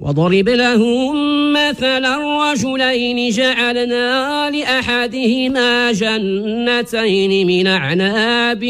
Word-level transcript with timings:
وضرب 0.00 0.48
لهم 0.48 1.12
مثلا 1.52 2.52
رجلين 2.52 3.30
جعلنا 3.30 4.50
لأحدهما 4.50 5.92
جنتين 5.92 7.46
من 7.46 7.66
أعناب 7.66 8.64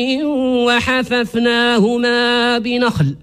وحففناهما 0.66 2.19
بنخل 2.58 3.16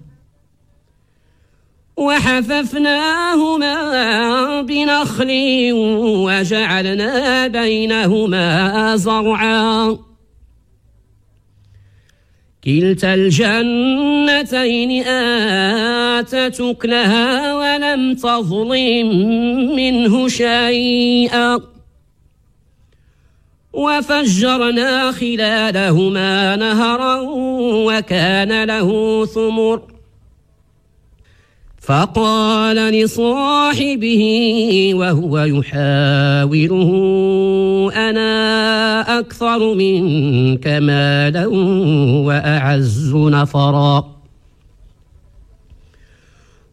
وحففناهما 1.96 3.72
بنخل 4.62 5.28
وجعلنا 6.02 7.46
بينهما 7.46 8.96
زرعا 8.96 9.98
كلتا 12.64 13.14
الجنتين 13.14 15.02
آتت 15.06 16.60
أكلها 16.60 17.54
ولم 17.54 18.14
تظلم 18.14 19.08
منه 19.76 20.28
شيئا. 20.28 21.58
وفجرنا 23.72 25.12
خلالهما 25.12 26.56
نهرا 26.56 27.20
وكان 27.86 28.64
له 28.64 29.26
ثمر. 29.26 29.97
فقال 31.88 32.76
لصاحبه 32.76 34.22
وهو 34.94 35.38
يحاوره 35.38 36.90
أنا 37.92 39.18
أكثر 39.18 39.74
منك 39.74 40.66
مالا 40.66 41.46
وأعز 42.26 43.12
نفرا. 43.14 44.18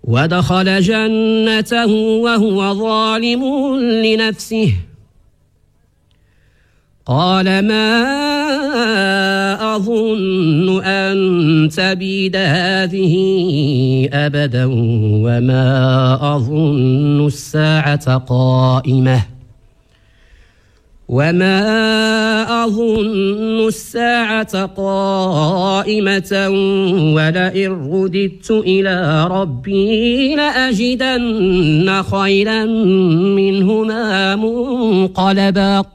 ودخل 0.03 0.81
جنته 0.81 1.91
وهو 1.95 2.73
ظالم 2.73 3.43
لنفسه. 3.79 4.73
قال 7.05 7.67
ما 7.67 8.01
أظن 9.75 10.83
أن 10.83 11.15
تبيد 11.69 12.35
هذه 12.35 13.15
أبدا 14.13 14.65
وما 15.25 15.67
أظن 16.35 17.25
الساعة 17.25 18.17
قائمة. 18.17 19.21
وما 21.07 21.61
أظن 22.65 23.67
الساعة 23.67 24.65
قائمة 24.65 26.49
ولئن 27.15 27.71
رددت 27.93 28.51
إلى 28.51 29.27
ربي 29.27 30.35
لأجدن 30.35 32.03
خيرا 32.11 32.65
منهما 33.35 34.35
منقلبا. 34.35 35.94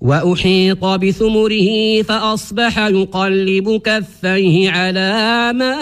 وأحيط 0.00 0.84
بثمره 0.84 2.02
فأصبح 2.02 2.78
يقلب 2.78 3.80
كفيه 3.84 4.70
على 4.70 5.52
ما 5.54 5.74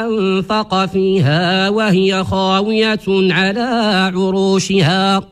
أنفق 0.00 0.86
فيها 0.86 1.68
وهي 1.68 2.24
خاوية 2.24 3.00
على 3.08 3.60
عروشها. 4.14 5.28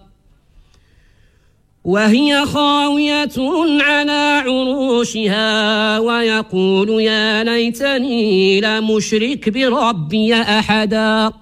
وهي 1.85 2.47
خاوية 2.47 3.37
على 3.81 4.43
عروشها 4.47 5.99
ويقول 5.99 6.91
يا 7.01 7.45
ليتني 7.45 8.61
لمشرك 8.61 9.49
بربي 9.49 10.34
أحداً. 10.34 11.41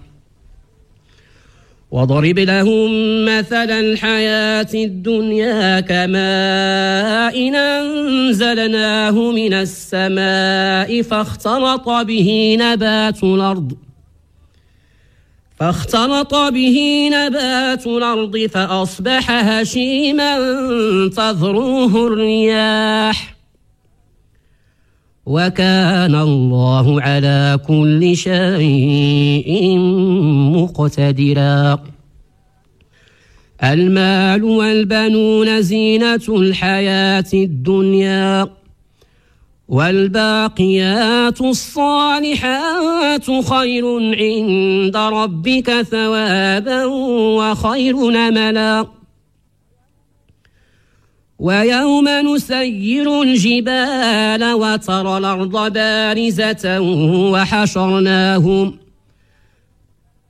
واضرب 1.91 2.39
لهم 2.39 2.89
مثل 3.25 3.69
الحياة 3.71 4.67
الدنيا 4.73 5.79
كماء 5.79 7.51
أنزلناه 7.55 9.11
من 9.11 9.53
السماء 9.53 11.01
فاختلط 11.01 11.89
به 11.89 12.57
نبات 12.59 13.23
الأرض 13.23 13.73
فاختلط 15.59 16.35
به 16.35 17.09
نبات 17.13 17.87
الأرض 17.87 18.37
فأصبح 18.37 19.31
هشيما 19.31 20.37
تذروه 21.07 22.07
الرياح 22.07 23.40
وكان 25.25 26.15
الله 26.15 27.01
على 27.01 27.59
كل 27.67 28.17
شيء 28.17 29.77
مقتدرا. 30.57 31.79
المال 33.63 34.43
والبنون 34.43 35.61
زينة 35.61 36.25
الحياة 36.29 37.29
الدنيا 37.33 38.49
والباقيات 39.67 41.41
الصالحات 41.41 43.25
خير 43.25 43.85
عند 44.19 44.97
ربك 44.97 45.81
ثوابا 45.81 46.85
وخير 47.37 47.95
نملا 48.09 49.00
ويوم 51.41 52.07
نسير 52.09 53.21
الجبال 53.21 54.43
وترى 54.53 55.17
الأرض 55.17 55.73
بارزة 55.73 56.79
وحشرناهم 57.33 58.77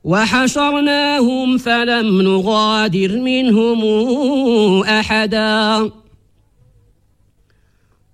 وحشرناهم 0.04 1.58
فلم 1.58 2.22
نغادر 2.22 3.16
منهم 3.16 3.80
أحداً 4.82 5.90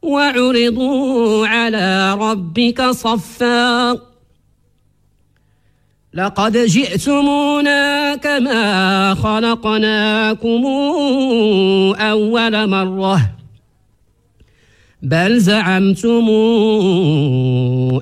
وعرضوا 0.02 1.46
على 1.46 2.14
ربك 2.14 2.82
صفا 2.82 3.98
لقد 6.14 6.56
جئتمونا 6.56 8.14
كما 8.16 9.14
خلقناكم 9.14 10.66
أول 12.00 12.68
مرة. 12.68 13.30
بل 15.02 15.38
زعمتم 15.40 16.28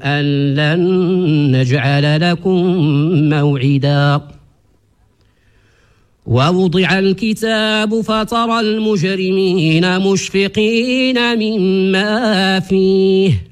أن 0.05 0.55
لن 0.55 0.81
نجعل 1.57 2.31
لكم 2.31 2.65
موعداً. 3.29 4.21
ووضع 6.27 6.99
الكتاب 6.99 8.01
فترى 8.01 8.61
المجرمين 8.61 9.99
مشفقين 9.99 11.39
مما 11.39 12.61
فيه. 12.61 13.47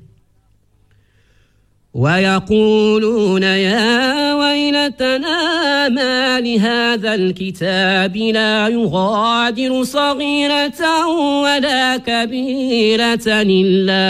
ويقولون 1.94 3.42
يا 3.42 4.23
ويلتنا 4.54 5.88
ما 5.88 6.40
لهذا 6.40 7.14
الكتاب 7.14 8.16
لا 8.16 8.68
يغادر 8.68 9.84
صغيرة 9.84 11.06
ولا 11.42 11.96
كبيرة 11.96 13.26
إلا 13.26 14.08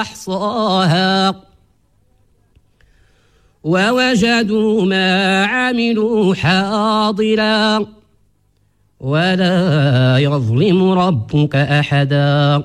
أحصاها. 0.00 1.34
ووجدوا 3.64 4.82
ما 4.82 5.44
عملوا 5.44 6.34
حاضرا. 6.34 7.86
ولا 9.00 10.18
يظلم 10.18 10.90
ربك 10.90 11.56
أحدا. 11.56 12.64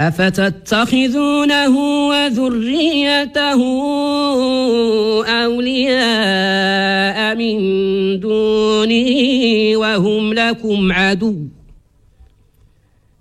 أفتتخذونه 0.00 1.78
وذريته 2.08 3.60
أولياء 5.26 7.34
من 7.34 7.58
دوني 8.20 9.76
وهم 9.76 10.34
لكم 10.34 10.92
عدو. 10.92 11.36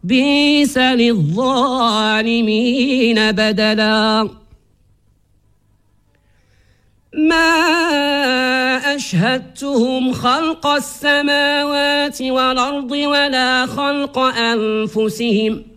بيس 0.03 0.77
للظالمين 0.77 2.41
بدلا. 3.31 4.29
ما 7.13 7.37
أشهدتهم 8.95 10.13
خلق 10.13 10.67
السماوات 10.67 12.21
والأرض 12.21 12.91
ولا 12.91 13.65
خلق 13.65 14.19
أنفسهم 14.19 15.63
ۖ. 15.73 15.76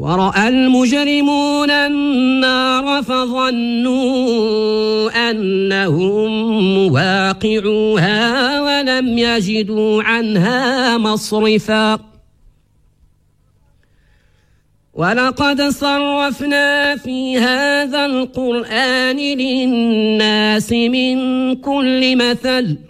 ورأى 0.00 0.48
المجرمون 0.48 1.70
النار 1.70 3.02
فظنوا 3.02 4.00
أنهم 5.30 6.92
واقعوها 6.92 8.60
ولم 8.60 9.18
يجدوا 9.18 10.02
عنها 10.02 10.98
مصرفا. 10.98 11.98
ولقد 14.94 15.62
صرفنا 15.62 16.96
في 16.96 17.38
هذا 17.38 18.06
القرآن 18.06 19.16
للناس 19.16 20.72
من 20.72 21.16
كل 21.56 22.16
مثل. 22.16 22.89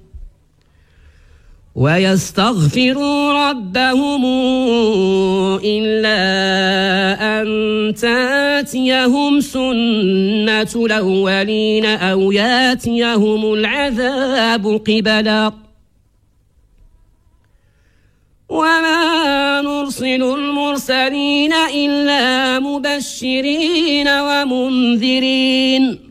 ويستغفروا 1.75 3.49
ربهم 3.49 4.25
إلا 5.63 6.11
أن 7.41 7.47
تاتيهم 7.95 9.39
سنة 9.39 10.85
الأولين 10.85 11.85
أو 11.85 12.31
ياتيهم 12.31 13.53
العذاب 13.53 14.81
قبلا 14.87 15.51
وما 18.49 19.61
نرسل 19.61 20.23
المرسلين 20.23 21.53
إلا 21.53 22.59
مبشرين 22.59 24.07
ومنذرين. 24.07 26.10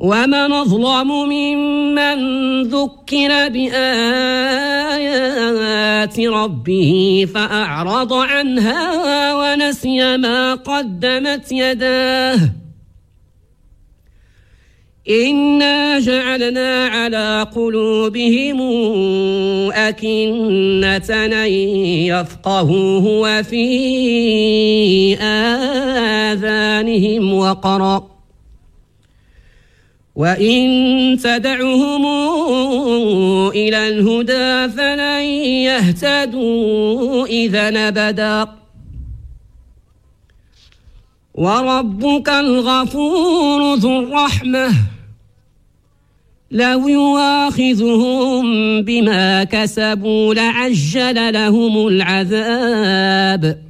ومن 0.00 0.52
أظلم 0.52 1.08
ممن 1.08 2.18
ذكر 2.62 3.48
بآيات 3.48 3.80
ربه 6.20 7.26
فأعرض 7.34 8.12
عنها 8.12 9.34
ونسي 9.34 10.16
ما 10.16 10.54
قدمت 10.54 11.52
يداه 11.52 12.38
إنا 15.10 15.98
جعلنا 15.98 16.86
على 16.86 17.46
قلوبهم 17.54 18.60
أكنة 19.72 21.10
أن 21.10 21.52
يفقهوه 22.08 23.06
وفي 23.06 23.66
آذانهم 26.30 27.34
وقرأ 27.34 28.09
وإن 30.20 31.18
تدعهم 31.24 32.06
إلى 33.48 33.88
الهدى 33.88 34.72
فلن 34.76 35.24
يهتدوا 35.64 37.26
إذا 37.26 37.70
نبدا 37.70 38.48
وربك 41.34 42.28
الغفور 42.28 43.74
ذو 43.74 44.00
الرحمه 44.00 44.70
لو 46.50 46.88
يواخذهم 46.88 48.44
بما 48.82 49.44
كسبوا 49.44 50.34
لعجل 50.34 51.32
لهم 51.32 51.86
العذاب 51.86 53.69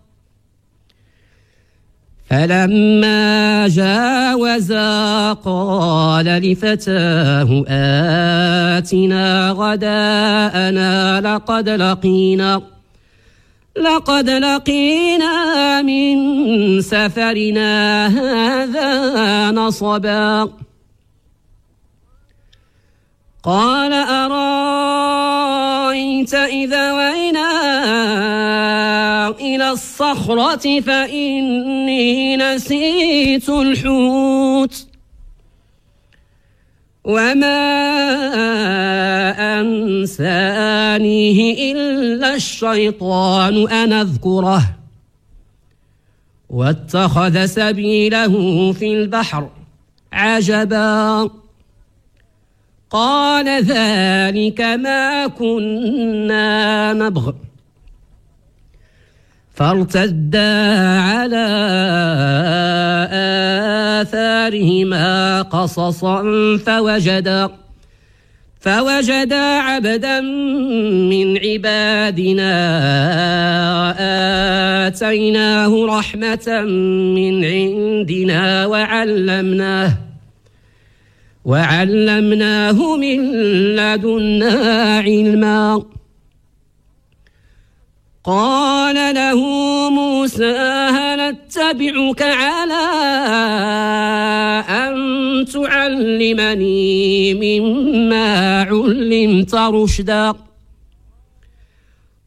فلما 2.31 3.67
جاوزا 3.67 5.33
قال 5.33 6.25
لفتاه 6.25 7.63
آتنا 8.77 9.51
غداءنا 9.51 11.21
لقد 11.21 11.69
لقينا 11.69 12.61
لقد 13.77 14.29
لقينا 14.29 15.81
من 15.81 16.15
سفرنا 16.81 18.07
هذا 18.07 19.51
نصبا. 19.51 20.49
قال 23.43 23.93
أرأيت 23.93 25.53
إذا 26.33 26.93
وينا 26.93 27.51
إلى 29.39 29.71
الصخرة 29.71 30.79
فإني 30.79 32.37
نسيت 32.37 33.49
الحوت. 33.49 34.87
وما 37.03 37.61
أنسانيه 39.61 41.39
إلا 41.71 42.35
الشيطان 42.35 43.69
أن 43.69 43.93
أذكره. 43.93 44.63
واتخذ 46.49 47.45
سبيله 47.45 48.73
في 48.73 48.93
البحر 48.93 49.49
عجبا. 50.13 51.29
قال 52.89 53.63
ذلك 53.63 54.61
ما 54.61 55.27
كنا 55.27 56.93
نبغ. 56.93 57.31
فارتدا 59.61 60.53
على 60.99 61.47
آثارهما 64.01 65.41
قصصا 65.41 66.23
فوجدا 66.57 67.49
فوجدا 68.59 69.41
عبدا 69.41 70.21
من 71.11 71.37
عبادنا 71.37 72.53
آتيناه 74.87 75.85
رحمة 75.85 76.61
من 77.15 77.45
عندنا 77.45 78.65
وعلمناه 78.65 79.93
وعلمناه 81.45 82.97
من 82.97 83.19
لدنا 83.75 84.53
علما 85.05 85.83
قال 88.23 89.15
له 89.15 89.39
موسى 89.89 90.53
هل 90.93 91.19
أتبعك 91.19 92.21
على 92.21 92.85
أن 94.69 95.45
تعلمني 95.45 97.33
مما 97.33 98.61
علمت 98.61 99.55
رشدا؟ 99.55 100.33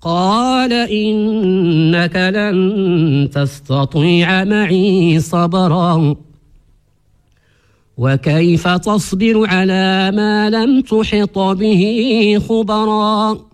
قال 0.02 0.72
إنك 0.72 2.16
لن 2.16 3.30
تستطيع 3.34 4.44
معي 4.44 5.20
صبرا. 5.20 6.16
وكيف 7.98 8.68
تصبر 8.68 9.46
على 9.46 10.10
ما 10.14 10.50
لم 10.50 10.80
تحط 10.80 11.38
به 11.38 12.42
خبرا؟ 12.48 13.53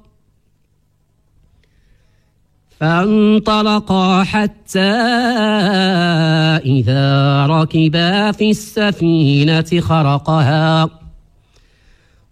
فانطلقا 2.81 4.23
حتى 4.23 4.79
إذا 6.65 7.45
ركبا 7.45 8.31
في 8.31 8.49
السفينة 8.49 9.79
خرقها. 9.79 10.89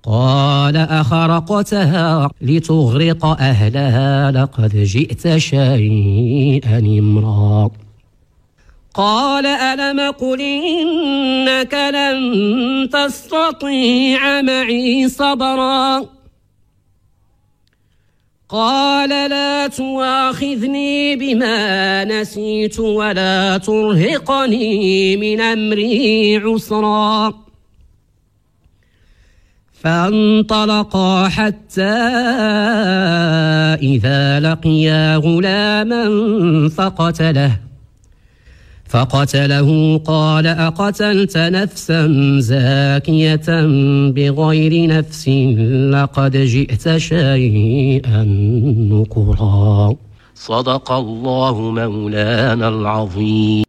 قال 0.03 0.77
أخرقتها 0.77 2.29
لتغرق 2.41 3.25
أهلها 3.25 4.31
لقد 4.31 4.75
جئت 4.75 5.37
شيئا 5.37 6.79
إمرا. 6.79 7.69
قال 8.93 9.45
ألم 9.45 10.11
قل 10.11 10.41
إنك 10.41 11.73
لن 11.73 12.89
تستطيع 12.89 14.41
معي 14.41 15.09
صبرا؟ 15.09 16.18
قال 18.49 19.09
لا 19.09 19.67
تواخذني 19.67 21.15
بما 21.15 22.05
نسيت 22.05 22.79
ولا 22.79 23.57
ترهقني 23.57 25.17
من 25.17 25.41
أمري 25.41 26.37
عسرا. 26.37 27.33
فانطلقا 29.83 31.27
حتى 31.27 31.81
إذا 33.81 34.39
لقيا 34.39 35.15
غلاما 35.15 36.03
فقتله. 36.69 37.68
فقتله 38.89 39.97
قال 39.97 40.47
أقتلت 40.47 41.37
نفسا 41.37 42.07
زاكية 42.39 43.47
بغير 44.09 44.87
نفس 44.87 45.27
لقد 45.93 46.37
جئت 46.37 46.97
شيئا 46.97 48.23
نكرا. 48.91 49.95
صدق 50.35 50.91
الله 50.91 51.55
مولانا 51.59 52.69
العظيم. 52.69 53.49